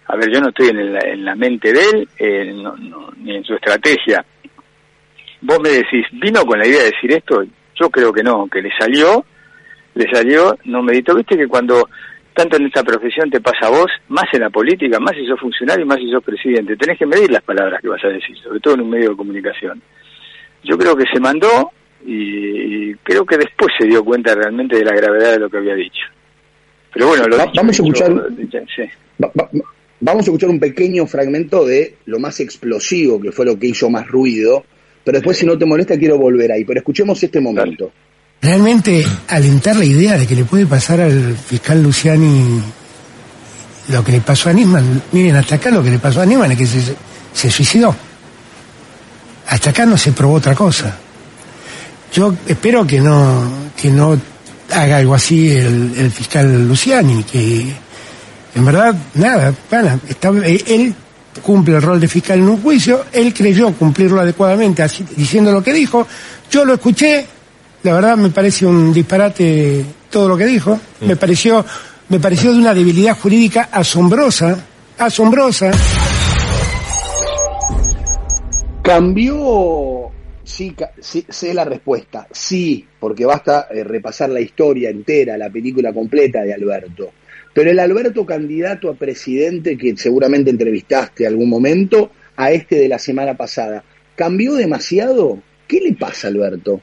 a 0.08 0.16
ver, 0.16 0.32
yo 0.32 0.40
no 0.40 0.50
estoy 0.50 0.70
en 0.70 0.94
la, 0.94 1.00
en 1.00 1.26
la 1.26 1.36
mente 1.36 1.74
de 1.74 1.82
él, 1.82 2.10
eh, 2.18 2.56
ni 3.18 3.36
en 3.36 3.44
su 3.44 3.56
estrategia. 3.56 4.26
Vos 5.42 5.60
me 5.60 5.70
decís, 5.70 6.06
¿vino 6.14 6.44
con 6.46 6.60
la 6.60 6.68
idea 6.68 6.80
de 6.80 6.92
decir 6.92 7.12
esto? 7.12 7.44
Yo 7.76 7.90
creo 7.90 8.12
que 8.14 8.24
no, 8.24 8.48
que 8.48 8.62
le 8.62 8.72
salió, 8.78 9.26
le 9.94 10.10
salió, 10.12 10.58
no 10.66 10.82
meditó. 10.82 11.14
Viste 11.14 11.38
que 11.38 11.48
cuando 11.48 11.90
tanto 12.34 12.58
en 12.58 12.68
esta 12.68 12.84
profesión 12.84 13.30
te 13.30 13.42
pasa 13.42 13.66
a 13.66 13.70
vos, 13.70 13.92
más 14.10 14.26
en 14.32 14.42
la 14.42 14.50
política, 14.50 15.00
más 15.00 15.16
si 15.16 15.26
sos 15.26 15.40
funcionario, 15.40 15.86
más 15.86 15.98
si 15.98 16.10
sos 16.10 16.24
presidente, 16.24 16.78
tenés 16.78 16.98
que 16.98 17.06
medir 17.06 17.32
las 17.32 17.42
palabras 17.42 17.82
que 17.82 17.90
vas 17.90 18.04
a 18.04 18.10
decir, 18.10 18.38
sobre 18.38 18.60
todo 18.60 18.76
en 18.76 18.82
un 18.82 18.92
medio 18.92 19.10
de 19.10 19.18
comunicación. 19.18 19.82
Yo 20.64 20.78
creo 20.78 20.96
que 20.96 21.06
se 21.12 21.20
mandó, 21.20 21.72
y, 22.06 22.94
creo 22.96 23.26
que 23.26 23.38
después 23.38 23.72
se 23.80 23.88
dio 23.88 24.04
cuenta 24.04 24.36
realmente 24.36 24.78
de 24.78 24.86
la 24.86 24.96
gravedad 24.96 25.32
de 25.32 25.40
lo 25.40 25.50
que 25.50 25.58
había 25.58 25.76
dicho. 25.76 26.04
Pero 26.94 27.08
bueno, 27.08 27.28
lo 27.28 27.38
vamos 27.38 27.60
a 27.68 27.72
escuchar. 27.72 28.12
vamos 30.00 30.22
a 30.22 30.26
escuchar 30.26 30.50
un 30.50 30.60
pequeño 30.60 31.06
fragmento 31.06 31.66
de 31.66 31.96
lo 32.06 32.20
más 32.20 32.40
explosivo, 32.40 33.20
que 33.22 33.32
fue 33.32 33.46
lo 33.46 33.58
que 33.58 33.68
hizo 33.68 33.90
más 33.90 34.08
ruido, 34.08 34.66
pero 35.08 35.20
después, 35.20 35.38
si 35.38 35.46
no 35.46 35.58
te 35.58 35.66
molesta, 35.66 35.98
quiero 35.98 36.18
volver 36.18 36.52
ahí. 36.52 36.66
Pero 36.66 36.80
escuchemos 36.82 37.24
este 37.24 37.40
momento. 37.40 37.90
Realmente, 38.42 39.06
alentar 39.30 39.78
la 39.78 39.86
idea 39.86 40.18
de 40.18 40.28
que 40.28 40.36
le 40.36 40.44
puede 40.44 40.66
pasar 40.66 41.00
al 41.00 41.38
fiscal 41.38 41.82
Luciani 41.82 42.62
lo 43.88 44.04
que 44.04 44.12
le 44.12 44.20
pasó 44.20 44.50
a 44.50 44.54
Nisman. 44.54 45.02
Miren, 45.14 45.38
hasta 45.38 45.56
acá 45.56 45.72
lo 45.72 45.82
que 45.82 45.92
le 45.92 46.00
pasó 46.00 46.20
a 46.20 46.26
Nisman 46.26 46.52
es 46.52 46.58
que 46.58 46.66
se, 46.66 46.96
se 47.32 47.50
suicidó. 47.50 47.96
Hasta 49.48 49.70
acá 49.70 49.86
no 49.86 49.96
se 49.96 50.12
probó 50.12 50.34
otra 50.34 50.54
cosa. 50.54 51.00
Yo 52.18 52.34
espero 52.48 52.88
que 52.88 53.00
no, 53.00 53.44
que 53.80 53.92
no 53.92 54.20
haga 54.74 54.98
algo 54.98 55.14
así 55.14 55.52
el, 55.52 56.10
fiscal 56.12 56.68
Luciani, 56.68 57.22
que 57.22 57.68
en 58.56 58.66
verdad, 58.66 58.96
nada, 59.14 59.54
bueno, 59.70 60.00
está, 60.10 60.30
él 60.30 60.96
cumple 61.44 61.76
el 61.76 61.82
rol 61.84 62.00
de 62.00 62.08
fiscal 62.08 62.40
en 62.40 62.50
un 62.50 62.60
juicio, 62.60 63.06
él 63.14 63.32
creyó 63.36 63.72
cumplirlo 63.74 64.20
adecuadamente 64.20 64.82
así, 64.82 65.06
diciendo 65.16 65.52
lo 65.52 65.62
que 65.62 65.72
dijo, 65.72 66.08
yo 66.50 66.66
lo 66.66 66.74
escuché, 66.74 67.24
la 67.84 67.94
verdad 67.94 68.18
me 68.18 68.32
parece 68.32 68.66
un 68.66 68.92
disparate 68.92 69.86
todo 70.10 70.28
lo 70.28 70.36
que 70.36 70.48
dijo, 70.48 70.80
me 71.02 71.14
mm. 71.14 71.18
pareció, 71.20 71.64
me 72.10 72.20
pareció 72.20 72.52
de 72.52 72.58
una 72.58 72.74
debilidad 72.74 73.16
jurídica 73.16 73.70
asombrosa, 73.72 74.58
asombrosa. 74.98 75.70
Cambió 78.82 80.07
Sí, 80.48 80.74
sí, 81.02 81.26
sé 81.28 81.54
la 81.54 81.66
respuesta. 81.66 82.26
Sí, 82.32 82.88
porque 83.02 83.26
basta 83.26 83.68
eh, 83.70 83.84
repasar 83.84 84.30
la 84.30 84.40
historia 84.40 84.90
entera, 84.90 85.38
la 85.38 85.50
película 85.50 85.92
completa 85.92 86.42
de 86.44 86.54
Alberto. 86.54 87.12
Pero 87.54 87.70
el 87.70 87.80
Alberto 87.80 88.26
candidato 88.26 88.90
a 88.90 88.96
presidente 88.96 89.78
que 89.78 89.98
seguramente 89.98 90.50
entrevistaste 90.50 91.28
algún 91.28 91.50
momento, 91.50 92.12
a 92.38 92.52
este 92.52 92.78
de 92.78 92.88
la 92.88 92.98
semana 92.98 93.36
pasada, 93.36 93.84
¿cambió 94.16 94.54
demasiado? 94.54 95.42
¿Qué 95.68 95.82
le 95.82 95.94
pasa, 95.94 96.30
Alberto? 96.30 96.80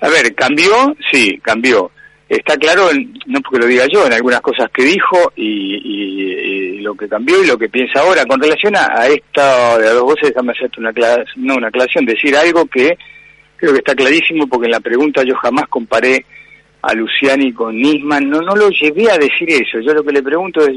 A 0.00 0.08
ver, 0.08 0.34
cambió, 0.34 0.96
sí, 1.12 1.38
cambió 1.40 1.92
está 2.30 2.56
claro, 2.56 2.88
no 3.26 3.40
porque 3.40 3.58
lo 3.58 3.66
diga 3.66 3.86
yo, 3.92 4.06
en 4.06 4.12
algunas 4.12 4.40
cosas 4.40 4.70
que 4.70 4.84
dijo 4.84 5.32
y, 5.34 6.78
lo 6.80 6.94
que 6.94 7.08
cambió 7.08 7.42
y 7.42 7.46
lo 7.46 7.58
que 7.58 7.68
piensa 7.68 8.00
ahora. 8.00 8.24
Con 8.24 8.40
relación 8.40 8.74
a, 8.76 9.06
esta 9.06 9.78
de 9.78 9.90
dos 9.90 10.02
voces, 10.04 10.30
déjame 10.30 10.52
hacerte 10.52 10.80
una, 10.80 10.92
no, 11.36 11.56
una 11.56 11.68
aclaración, 11.68 12.06
decir 12.06 12.34
algo 12.34 12.64
que 12.66 12.96
creo 13.56 13.72
que 13.72 13.78
está 13.78 13.94
clarísimo 13.94 14.46
porque 14.46 14.66
en 14.66 14.72
la 14.72 14.80
pregunta 14.80 15.22
yo 15.22 15.34
jamás 15.34 15.68
comparé 15.68 16.24
a 16.80 16.94
Luciani 16.94 17.52
con 17.52 17.76
Nisman, 17.76 18.30
no, 18.30 18.40
no 18.40 18.56
lo 18.56 18.70
llevé 18.70 19.10
a 19.10 19.18
decir 19.18 19.50
eso. 19.50 19.80
Yo 19.80 19.92
lo 19.92 20.02
que 20.02 20.12
le 20.12 20.22
pregunto 20.22 20.62
es, 20.62 20.76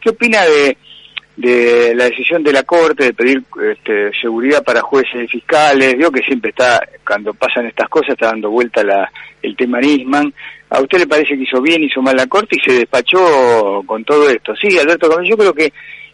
¿qué 0.00 0.10
opina 0.10 0.42
de, 0.44 0.76
de 1.42 1.94
la 1.94 2.04
decisión 2.04 2.42
de 2.42 2.52
la 2.52 2.62
Corte 2.62 3.04
de 3.04 3.14
pedir 3.14 3.42
este, 3.70 4.12
seguridad 4.20 4.62
para 4.64 4.80
jueces 4.80 5.24
y 5.24 5.28
fiscales? 5.28 5.96
Digo 5.98 6.10
que 6.10 6.22
siempre 6.22 6.50
está, 6.50 6.80
cuando 7.06 7.34
pasan 7.34 7.66
estas 7.66 7.88
cosas, 7.88 8.10
está 8.10 8.26
dando 8.26 8.50
vuelta 8.50 8.82
la, 8.82 9.10
el 9.42 9.56
tema 9.56 9.80
Nisman 9.80 10.32
a 10.72 10.80
usted 10.80 11.00
le 11.00 11.06
parece 11.06 11.36
que 11.36 11.42
hizo 11.42 11.60
bien, 11.60 11.82
hizo 11.82 12.00
mal 12.00 12.16
la 12.16 12.26
Corte 12.26 12.56
y 12.56 12.70
se 12.70 12.78
despachó 12.78 13.82
con 13.84 14.04
todo 14.04 14.28
esto. 14.30 14.54
Sí, 14.56 14.78
Alberto 14.78 15.22
yo 15.22 15.36
creo 15.36 15.52
que 15.52 15.70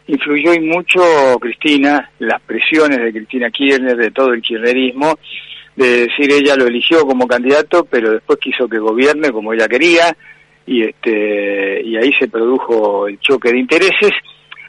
influyó 0.08 0.52
y 0.52 0.58
mucho 0.58 1.38
Cristina, 1.40 2.10
las 2.18 2.40
presiones 2.42 2.98
de 2.98 3.12
Cristina 3.12 3.50
Kirchner, 3.50 3.96
de 3.96 4.10
todo 4.10 4.32
el 4.32 4.42
kirchnerismo, 4.42 5.16
de 5.76 6.06
decir 6.08 6.32
ella 6.32 6.56
lo 6.56 6.66
eligió 6.66 7.06
como 7.06 7.28
candidato, 7.28 7.84
pero 7.84 8.10
después 8.10 8.40
quiso 8.40 8.66
que 8.66 8.80
gobierne 8.80 9.30
como 9.30 9.52
ella 9.52 9.68
quería, 9.68 10.16
y 10.66 10.82
este 10.82 11.80
y 11.84 11.96
ahí 11.96 12.12
se 12.18 12.26
produjo 12.26 13.06
el 13.06 13.20
choque 13.20 13.52
de 13.52 13.60
intereses, 13.60 14.10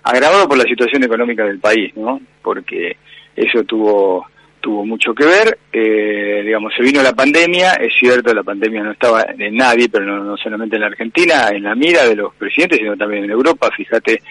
agravado 0.09 0.47
por 0.47 0.57
la 0.57 0.63
situación 0.63 1.03
económica 1.03 1.45
del 1.45 1.59
país, 1.59 1.95
¿no? 1.95 2.19
Porque 2.41 2.97
eso 3.35 3.63
tuvo 3.63 4.25
tuvo 4.59 4.85
mucho 4.85 5.13
que 5.13 5.25
ver. 5.25 5.57
Eh, 5.71 6.41
digamos, 6.45 6.73
se 6.75 6.83
vino 6.83 7.01
la 7.01 7.13
pandemia, 7.13 7.73
es 7.73 7.93
cierto, 7.97 8.33
la 8.33 8.43
pandemia 8.43 8.83
no 8.83 8.91
estaba 8.91 9.25
en 9.37 9.55
nadie, 9.55 9.89
pero 9.89 10.05
no, 10.05 10.37
solamente 10.37 10.75
en 10.75 10.81
la 10.81 10.87
Argentina, 10.87 11.49
en 11.49 11.63
la 11.63 11.75
mira 11.75 12.05
de 12.05 12.15
los 12.15 12.35
presidentes, 12.35 12.79
sino 12.79 12.97
también 12.97 13.23
en 13.23 13.31
Europa. 13.31 13.69
Fíjate 13.75 14.21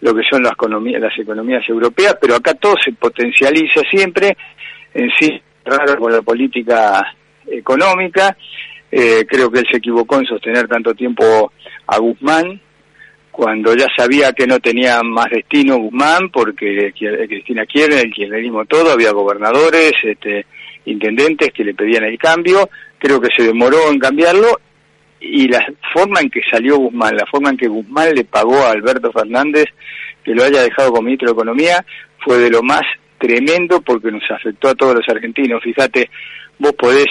lo 0.00 0.14
que 0.14 0.22
son 0.22 0.42
las 0.42 0.52
economías, 0.52 1.00
las 1.00 1.18
economías 1.18 1.66
europeas, 1.68 2.16
pero 2.20 2.36
acá 2.36 2.54
todo 2.54 2.74
se 2.82 2.92
potencializa 2.92 3.82
siempre 3.90 4.36
en 4.94 5.10
sí, 5.18 5.40
raro 5.64 5.98
con 5.98 6.12
la 6.12 6.22
política 6.22 7.14
económica. 7.46 8.36
Eh, 8.90 9.24
creo 9.28 9.50
que 9.50 9.60
él 9.60 9.66
se 9.70 9.76
equivocó 9.76 10.18
en 10.18 10.26
sostener 10.26 10.66
tanto 10.66 10.94
tiempo 10.94 11.52
a 11.86 11.98
Guzmán, 11.98 12.60
cuando 13.40 13.74
ya 13.74 13.86
sabía 13.96 14.34
que 14.34 14.46
no 14.46 14.60
tenía 14.60 15.02
más 15.02 15.30
destino 15.30 15.78
Guzmán, 15.78 16.28
porque 16.30 16.92
Cristina 16.92 17.64
quiere, 17.64 18.02
el 18.02 18.12
kirchnerismo 18.12 18.66
todo, 18.66 18.92
había 18.92 19.12
gobernadores, 19.12 19.94
este, 20.02 20.44
intendentes 20.84 21.50
que 21.50 21.64
le 21.64 21.72
pedían 21.72 22.04
el 22.04 22.18
cambio, 22.18 22.68
creo 22.98 23.18
que 23.18 23.30
se 23.34 23.44
demoró 23.44 23.90
en 23.90 23.98
cambiarlo, 23.98 24.60
y 25.22 25.48
la 25.48 25.64
forma 25.90 26.20
en 26.20 26.28
que 26.28 26.42
salió 26.50 26.76
Guzmán, 26.76 27.16
la 27.16 27.24
forma 27.24 27.48
en 27.48 27.56
que 27.56 27.68
Guzmán 27.68 28.14
le 28.14 28.24
pagó 28.24 28.58
a 28.58 28.72
Alberto 28.72 29.10
Fernández 29.10 29.68
que 30.22 30.34
lo 30.34 30.44
haya 30.44 30.60
dejado 30.60 30.90
como 30.90 31.04
ministro 31.04 31.28
de 31.28 31.32
Economía, 31.32 31.82
fue 32.22 32.36
de 32.36 32.50
lo 32.50 32.62
más 32.62 32.82
tremendo 33.16 33.80
porque 33.80 34.12
nos 34.12 34.30
afectó 34.30 34.68
a 34.68 34.74
todos 34.74 34.96
los 34.96 35.08
argentinos. 35.08 35.62
Fíjate, 35.62 36.10
vos 36.58 36.74
podés 36.74 37.08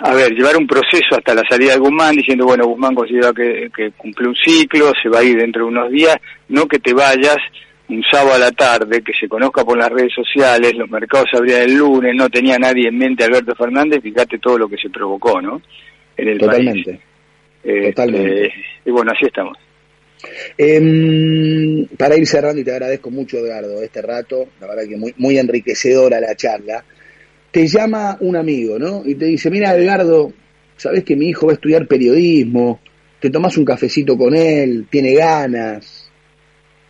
a 0.00 0.14
ver, 0.14 0.32
llevar 0.32 0.56
un 0.56 0.66
proceso 0.66 1.16
hasta 1.16 1.34
la 1.34 1.42
salida 1.48 1.72
de 1.72 1.78
Guzmán 1.78 2.16
diciendo, 2.16 2.44
bueno, 2.44 2.66
Guzmán 2.66 2.94
considera 2.94 3.32
que, 3.32 3.70
que 3.74 3.92
cumple 3.92 4.28
un 4.28 4.34
ciclo, 4.34 4.92
se 5.02 5.08
va 5.08 5.20
a 5.20 5.24
ir 5.24 5.38
dentro 5.38 5.64
de 5.64 5.68
unos 5.68 5.90
días, 5.90 6.16
no 6.48 6.66
que 6.66 6.78
te 6.78 6.92
vayas 6.92 7.38
un 7.88 8.02
sábado 8.10 8.34
a 8.34 8.38
la 8.38 8.52
tarde, 8.52 9.02
que 9.02 9.12
se 9.12 9.28
conozca 9.28 9.64
por 9.64 9.78
las 9.78 9.90
redes 9.90 10.12
sociales, 10.12 10.74
los 10.74 10.90
mercados 10.90 11.28
abrían 11.34 11.62
el 11.62 11.74
lunes, 11.74 12.14
no 12.16 12.28
tenía 12.28 12.58
nadie 12.58 12.88
en 12.88 12.98
mente 12.98 13.24
Alberto 13.24 13.54
Fernández, 13.54 14.02
fíjate 14.02 14.38
todo 14.38 14.58
lo 14.58 14.68
que 14.68 14.76
se 14.76 14.90
provocó, 14.90 15.40
¿no? 15.40 15.62
En 16.16 16.28
el 16.28 16.38
Totalmente. 16.38 17.00
País. 17.62 17.94
Totalmente. 17.94 18.46
Este, 18.46 18.64
y 18.84 18.90
bueno, 18.90 19.12
así 19.12 19.26
estamos. 19.26 19.56
Eh, 20.58 21.86
para 21.96 22.16
ir 22.16 22.26
cerrando, 22.26 22.60
y 22.60 22.64
te 22.64 22.72
agradezco 22.72 23.10
mucho, 23.10 23.38
Edgardo, 23.38 23.82
este 23.82 24.02
rato, 24.02 24.46
la 24.60 24.66
verdad 24.66 24.84
que 24.88 24.96
muy, 24.96 25.14
muy 25.18 25.38
enriquecedora 25.38 26.20
la 26.20 26.34
charla, 26.34 26.84
te 27.56 27.66
llama 27.66 28.18
un 28.20 28.36
amigo, 28.36 28.78
¿no? 28.78 29.00
Y 29.06 29.14
te 29.14 29.24
dice, 29.24 29.50
mira, 29.50 29.74
Edgardo, 29.74 30.30
sabes 30.76 31.04
que 31.04 31.16
mi 31.16 31.30
hijo 31.30 31.46
va 31.46 31.52
a 31.52 31.54
estudiar 31.54 31.86
periodismo, 31.86 32.80
te 33.18 33.30
tomas 33.30 33.56
un 33.56 33.64
cafecito 33.64 34.14
con 34.14 34.36
él, 34.36 34.86
tiene 34.90 35.14
ganas, 35.14 36.12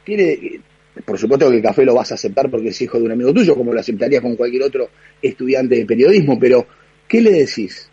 tiene, 0.02 0.58
por 1.04 1.18
supuesto 1.18 1.48
que 1.48 1.58
el 1.58 1.62
café 1.62 1.84
lo 1.84 1.94
vas 1.94 2.10
a 2.10 2.16
aceptar 2.16 2.50
porque 2.50 2.70
es 2.70 2.82
hijo 2.82 2.98
de 2.98 3.04
un 3.04 3.12
amigo 3.12 3.32
tuyo, 3.32 3.54
como 3.54 3.72
lo 3.72 3.78
aceptarías 3.78 4.20
con 4.20 4.34
cualquier 4.34 4.64
otro 4.64 4.90
estudiante 5.22 5.76
de 5.76 5.86
periodismo, 5.86 6.36
pero 6.36 6.66
¿qué 7.06 7.20
le 7.20 7.30
decís? 7.30 7.88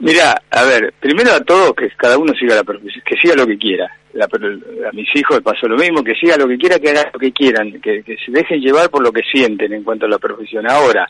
Mira, 0.00 0.34
a 0.50 0.64
ver, 0.64 0.92
primero 0.98 1.30
a 1.32 1.40
todos 1.44 1.74
que 1.74 1.88
cada 1.96 2.18
uno 2.18 2.32
siga 2.34 2.56
la 2.56 2.64
que 2.64 3.16
siga 3.22 3.36
lo 3.36 3.46
que 3.46 3.56
quiera. 3.56 3.86
a 3.86 4.92
mis 4.94 5.14
hijos 5.14 5.40
pasó 5.44 5.68
lo 5.68 5.76
mismo, 5.76 6.02
que 6.02 6.16
siga 6.16 6.36
lo 6.36 6.48
que 6.48 6.58
quiera, 6.58 6.80
que 6.80 6.90
hagan 6.90 7.06
lo 7.12 7.20
que 7.20 7.30
quieran, 7.30 7.80
que, 7.80 8.02
se 8.04 8.32
dejen 8.32 8.60
llevar 8.60 8.90
por 8.90 9.04
lo 9.04 9.12
que 9.12 9.22
sienten 9.22 9.72
en 9.72 9.84
cuanto 9.84 10.06
a 10.06 10.08
la 10.08 10.18
profesión. 10.18 10.68
Ahora, 10.68 11.08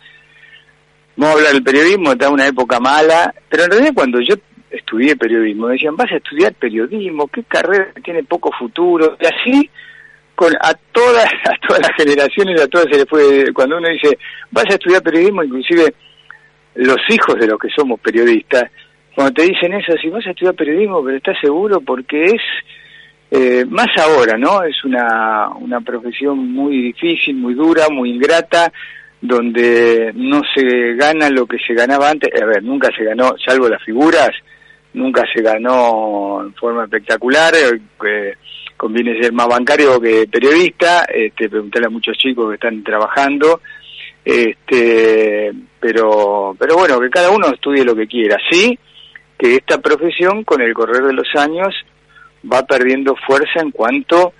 vamos 1.18 1.34
a 1.34 1.38
hablar 1.38 1.52
del 1.52 1.64
periodismo, 1.64 2.12
está 2.12 2.30
una 2.30 2.46
época 2.46 2.78
mala, 2.78 3.34
pero 3.48 3.64
en 3.64 3.70
realidad 3.72 3.92
cuando 3.92 4.20
yo 4.20 4.36
estudié 4.70 5.16
periodismo, 5.16 5.66
decían, 5.66 5.96
vas 5.96 6.12
a 6.12 6.16
estudiar 6.16 6.54
periodismo, 6.54 7.26
qué 7.26 7.42
carrera 7.42 7.92
tiene 8.04 8.22
poco 8.22 8.52
futuro, 8.56 9.16
y 9.20 9.26
así 9.26 9.70
con 10.36 10.54
a 10.60 10.72
todas 10.92 11.24
a 11.44 11.66
todas 11.66 11.82
las 11.82 11.90
generaciones, 11.96 12.60
a 12.60 12.68
todas 12.68 12.86
se 12.90 12.98
le 12.98 13.06
fue, 13.06 13.52
cuando 13.52 13.78
uno 13.78 13.88
dice, 13.88 14.16
vas 14.52 14.66
a 14.70 14.74
estudiar 14.74 15.02
periodismo, 15.02 15.42
inclusive 15.42 15.92
los 16.76 16.98
hijos 17.08 17.34
de 17.40 17.48
los 17.48 17.58
que 17.58 17.68
somos 17.76 17.98
periodistas, 17.98 18.70
cuando 19.12 19.34
te 19.34 19.42
dicen 19.42 19.72
eso, 19.72 19.94
si 20.00 20.08
vas 20.10 20.24
a 20.24 20.30
estudiar 20.30 20.54
periodismo, 20.54 21.02
pero 21.04 21.16
estás 21.16 21.36
seguro 21.40 21.80
porque 21.80 22.26
es, 22.26 22.42
eh, 23.32 23.64
más 23.68 23.88
ahora, 23.98 24.38
¿no? 24.38 24.62
Es 24.62 24.84
una, 24.84 25.48
una 25.58 25.80
profesión 25.80 26.52
muy 26.52 26.80
difícil, 26.80 27.34
muy 27.34 27.54
dura, 27.54 27.88
muy 27.90 28.10
ingrata, 28.10 28.72
donde 29.20 30.12
no 30.14 30.42
se 30.54 30.94
gana 30.94 31.28
lo 31.30 31.46
que 31.46 31.58
se 31.58 31.74
ganaba 31.74 32.10
antes, 32.10 32.30
a 32.40 32.46
ver, 32.46 32.62
nunca 32.62 32.90
se 32.96 33.04
ganó, 33.04 33.34
salvo 33.44 33.68
las 33.68 33.82
figuras, 33.82 34.30
nunca 34.94 35.24
se 35.32 35.42
ganó 35.42 36.42
en 36.42 36.54
forma 36.54 36.84
espectacular, 36.84 37.52
eh, 37.54 38.34
conviene 38.76 39.20
ser 39.20 39.32
más 39.32 39.48
bancario 39.48 40.00
que 40.00 40.28
periodista, 40.28 41.04
este, 41.04 41.48
preguntarle 41.48 41.86
a 41.86 41.90
muchos 41.90 42.16
chicos 42.16 42.48
que 42.48 42.54
están 42.54 42.82
trabajando, 42.84 43.60
este, 44.24 45.52
pero, 45.80 46.54
pero 46.58 46.76
bueno, 46.76 47.00
que 47.00 47.10
cada 47.10 47.30
uno 47.30 47.48
estudie 47.48 47.84
lo 47.84 47.96
que 47.96 48.06
quiera. 48.06 48.36
Sí, 48.50 48.78
que 49.36 49.56
esta 49.56 49.78
profesión 49.78 50.44
con 50.44 50.60
el 50.60 50.74
correr 50.74 51.02
de 51.02 51.12
los 51.12 51.28
años 51.34 51.74
va 52.50 52.62
perdiendo 52.64 53.16
fuerza 53.16 53.60
en 53.60 53.70
cuanto 53.70 54.32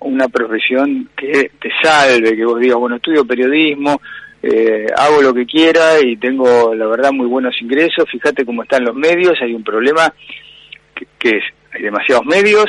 una 0.00 0.28
profesión 0.28 1.08
que 1.16 1.50
te 1.60 1.70
salve, 1.82 2.36
que 2.36 2.44
vos 2.44 2.60
digas, 2.60 2.76
bueno, 2.76 2.96
estudio 2.96 3.24
periodismo, 3.24 4.00
eh, 4.42 4.86
hago 4.96 5.22
lo 5.22 5.32
que 5.32 5.46
quiera 5.46 6.00
y 6.00 6.16
tengo, 6.16 6.74
la 6.74 6.86
verdad, 6.86 7.12
muy 7.12 7.26
buenos 7.26 7.54
ingresos, 7.62 8.04
fíjate 8.10 8.44
cómo 8.44 8.62
están 8.62 8.84
los 8.84 8.94
medios, 8.94 9.40
hay 9.40 9.54
un 9.54 9.64
problema 9.64 10.12
que, 11.18 11.30
es, 11.30 11.44
hay 11.72 11.82
demasiados 11.82 12.26
medios, 12.26 12.66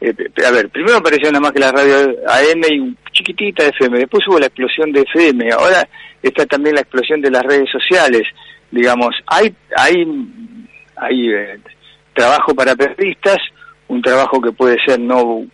eh, 0.00 0.14
a 0.46 0.50
ver, 0.52 0.68
primero 0.68 0.98
apareció 0.98 1.32
nada 1.32 1.40
más 1.40 1.52
que 1.52 1.58
la 1.58 1.72
radio 1.72 2.14
AM 2.28 2.62
y 2.70 2.96
chiquitita 3.10 3.66
FM, 3.66 3.98
después 3.98 4.26
hubo 4.28 4.38
la 4.38 4.46
explosión 4.46 4.92
de 4.92 5.00
FM, 5.00 5.50
ahora 5.50 5.88
está 6.22 6.46
también 6.46 6.76
la 6.76 6.82
explosión 6.82 7.20
de 7.20 7.30
las 7.30 7.42
redes 7.42 7.70
sociales, 7.70 8.22
digamos, 8.70 9.16
hay, 9.26 9.52
hay, 9.76 10.06
hay 10.94 11.28
eh, 11.28 11.58
trabajo 12.12 12.54
para 12.54 12.76
periodistas, 12.76 13.38
un 13.88 14.00
trabajo 14.00 14.40
que 14.40 14.52
puede 14.52 14.76
ser 14.86 15.00
no 15.00 15.44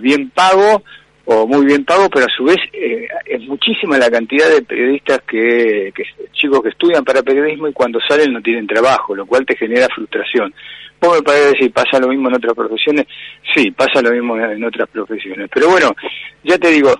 bien 0.00 0.30
pago 0.30 0.82
o 1.30 1.46
muy 1.46 1.66
bien 1.66 1.84
pago, 1.84 2.08
pero 2.08 2.24
a 2.24 2.34
su 2.34 2.44
vez 2.44 2.56
es 2.72 3.40
muchísima 3.42 3.98
la 3.98 4.10
cantidad 4.10 4.48
de 4.48 4.62
periodistas 4.62 5.20
que, 5.28 5.92
que, 5.94 6.02
chicos 6.32 6.62
que 6.62 6.70
estudian 6.70 7.04
para 7.04 7.22
periodismo 7.22 7.68
y 7.68 7.72
cuando 7.74 8.00
salen 8.08 8.32
no 8.32 8.40
tienen 8.40 8.66
trabajo, 8.66 9.14
lo 9.14 9.26
cual 9.26 9.44
te 9.44 9.54
genera 9.54 9.88
frustración. 9.94 10.54
Vos 11.00 11.16
me 11.16 11.22
parece 11.22 11.50
decir, 11.50 11.72
¿pasa 11.72 12.00
lo 12.00 12.08
mismo 12.08 12.28
en 12.28 12.36
otras 12.36 12.54
profesiones? 12.54 13.06
Sí, 13.54 13.70
pasa 13.70 14.02
lo 14.02 14.10
mismo 14.10 14.38
en 14.38 14.64
otras 14.64 14.88
profesiones. 14.88 15.48
Pero 15.52 15.68
bueno, 15.68 15.94
ya 16.42 16.58
te 16.58 16.70
digo, 16.70 16.92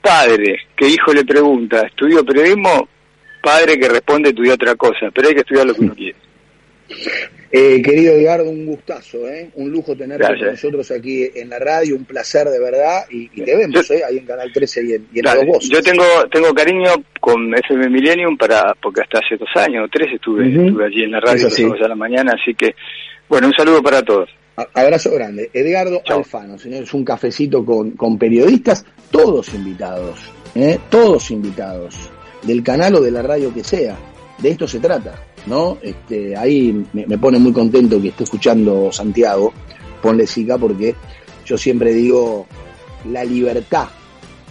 padre 0.00 0.66
que 0.76 0.88
hijo 0.88 1.12
le 1.12 1.24
pregunta, 1.24 1.80
¿estudio 1.86 2.24
periodismo? 2.24 2.88
Padre 3.42 3.78
que 3.78 3.88
responde, 3.88 4.28
estudia 4.28 4.54
otra 4.54 4.74
cosa, 4.74 5.10
pero 5.14 5.28
hay 5.28 5.34
que 5.34 5.40
estudiar 5.40 5.66
lo 5.66 5.74
que 5.74 5.80
uno 5.80 5.94
quiere. 5.94 6.25
Eh, 7.50 7.80
querido 7.80 8.14
Edgardo, 8.14 8.50
un 8.50 8.66
gustazo, 8.66 9.28
¿eh? 9.28 9.50
un 9.54 9.70
lujo 9.70 9.96
tenerte 9.96 10.26
con 10.26 10.46
nosotros 10.48 10.90
aquí 10.90 11.28
en 11.34 11.48
la 11.48 11.58
radio, 11.58 11.96
un 11.96 12.04
placer 12.04 12.48
de 12.48 12.58
verdad, 12.58 13.04
y, 13.08 13.28
te 13.28 13.56
vemos 13.56 13.90
¿eh? 13.90 14.02
ahí 14.06 14.18
en 14.18 14.26
Canal 14.26 14.52
13 14.52 14.84
y 14.84 14.92
en, 14.92 15.06
y 15.12 15.46
Voz. 15.46 15.68
Yo 15.68 15.80
tengo 15.80 16.04
tengo 16.30 16.52
cariño 16.52 16.90
con 17.20 17.54
FM 17.54 17.88
Millennium 17.88 18.36
para 18.36 18.74
porque 18.82 19.02
hasta 19.02 19.20
hace 19.20 19.36
dos 19.36 19.48
años 19.54 19.84
o 19.86 19.88
tres 19.88 20.14
estuve, 20.14 20.48
estuve 20.48 20.86
allí 20.86 21.04
en 21.04 21.12
la 21.12 21.20
radio 21.20 21.48
a 21.48 21.88
la 21.88 21.94
mañana, 21.94 22.32
así 22.40 22.54
que 22.54 22.74
bueno, 23.28 23.46
un 23.46 23.54
saludo 23.54 23.82
para 23.82 24.02
todos. 24.02 24.28
Abrazo 24.74 25.12
grande. 25.12 25.50
Edgardo 25.52 26.00
Alfano, 26.08 26.58
señores, 26.58 26.92
un 26.94 27.04
cafecito 27.04 27.64
con, 27.64 27.92
con 27.92 28.18
periodistas, 28.18 28.86
todos 29.10 29.52
invitados, 29.54 30.32
¿eh? 30.54 30.78
todos 30.88 31.30
invitados, 31.30 32.10
del 32.42 32.62
canal 32.62 32.94
o 32.96 33.00
de 33.00 33.10
la 33.10 33.22
radio 33.22 33.52
que 33.52 33.62
sea. 33.62 33.96
De 34.38 34.50
esto 34.50 34.68
se 34.68 34.80
trata, 34.80 35.14
¿no? 35.46 35.78
Este, 35.80 36.36
ahí 36.36 36.84
me, 36.92 37.18
pone 37.18 37.38
muy 37.38 37.52
contento 37.52 38.00
que 38.00 38.08
esté 38.08 38.24
escuchando 38.24 38.92
Santiago, 38.92 39.52
ponle 40.02 40.26
siga 40.26 40.58
porque 40.58 40.94
yo 41.44 41.56
siempre 41.56 41.94
digo 41.94 42.46
la 43.10 43.24
libertad 43.24 43.88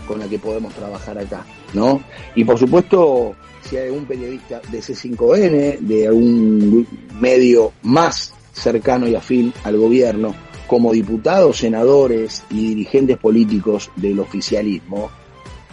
con 0.07 0.19
la 0.19 0.27
que 0.27 0.39
podemos 0.39 0.73
trabajar 0.73 1.17
acá, 1.17 1.45
¿no? 1.73 2.01
Y 2.35 2.43
por 2.43 2.57
supuesto, 2.57 3.35
si 3.61 3.77
hay 3.77 3.87
algún 3.87 4.05
periodista 4.05 4.61
de 4.71 4.79
C5N, 4.79 5.79
de 5.79 6.07
algún 6.07 6.87
medio 7.19 7.73
más 7.83 8.33
cercano 8.53 9.07
y 9.07 9.15
afín 9.15 9.53
al 9.63 9.77
gobierno, 9.77 10.33
como 10.67 10.93
diputados, 10.93 11.57
senadores 11.57 12.43
y 12.49 12.69
dirigentes 12.69 13.17
políticos 13.17 13.91
del 13.95 14.19
oficialismo, 14.19 15.11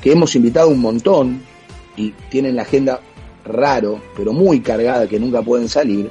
que 0.03 0.13
hemos 0.13 0.35
invitado 0.35 0.69
un 0.69 0.81
montón 0.81 1.43
y 1.97 2.11
tienen 2.31 2.57
la 2.57 2.63
agenda 2.63 3.01
raro, 3.45 4.01
pero 4.17 4.33
muy 4.33 4.61
cargada, 4.61 5.09
que 5.09 5.19
nunca 5.19 5.43
pueden 5.43 5.69
salir, 5.69 6.11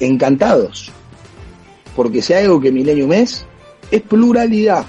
encantados. 0.00 0.90
Porque 1.94 2.22
si 2.22 2.32
hay 2.32 2.44
algo 2.44 2.60
que 2.60 2.72
Millennium 2.72 3.12
es, 3.12 3.44
es 3.90 4.02
pluralidad. 4.02 4.84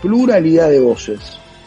Pluralidad 0.00 0.70
de 0.70 0.80
voces, 0.80 1.20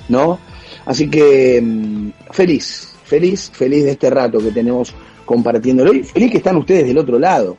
¿no? 0.10 0.40
Así 0.86 1.10
que 1.10 1.62
mm, 1.62 2.10
feliz, 2.32 2.94
feliz, 3.04 3.52
feliz 3.54 3.86
de 3.86 3.92
este 3.92 4.10
rato 4.10 4.40
que 4.40 4.52
tenemos 4.52 4.94
compartiéndolo 5.26 5.94
y 5.94 6.04
feliz 6.04 6.32
que 6.32 6.38
están 6.38 6.58
ustedes 6.58 6.86
del 6.86 6.98
otro 6.98 7.18
lado, 7.18 7.58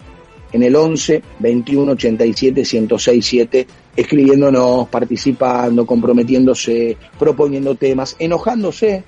en 0.53 0.62
el 0.62 0.77
11 0.77 1.22
21 1.40 1.92
87 1.92 2.61
1067, 2.61 3.66
escribiéndonos, 3.96 4.88
participando, 4.88 5.85
comprometiéndose, 5.85 6.96
proponiendo 7.18 7.75
temas, 7.75 8.14
enojándose, 8.18 9.05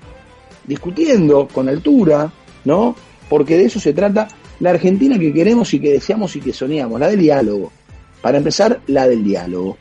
discutiendo 0.69 1.49
con 1.49 1.69
altura, 1.69 2.31
¿no? 2.65 2.95
Porque 3.29 3.57
de 3.57 3.65
eso 3.65 3.81
se 3.81 3.93
trata 3.93 4.29
la 4.61 4.71
Argentina 4.71 5.19
que 5.19 5.33
queremos 5.33 5.73
y 5.75 5.81
que 5.81 5.93
deseamos 5.93 6.35
y 6.37 6.41
que 6.41 6.53
soñamos, 6.53 7.01
la 7.01 7.09
del 7.09 7.21
diálogo. 7.21 7.73
Para 8.21 8.39
empezar, 8.39 8.81
la 8.87 9.09
del 9.09 9.25
diálogo. 9.25 9.77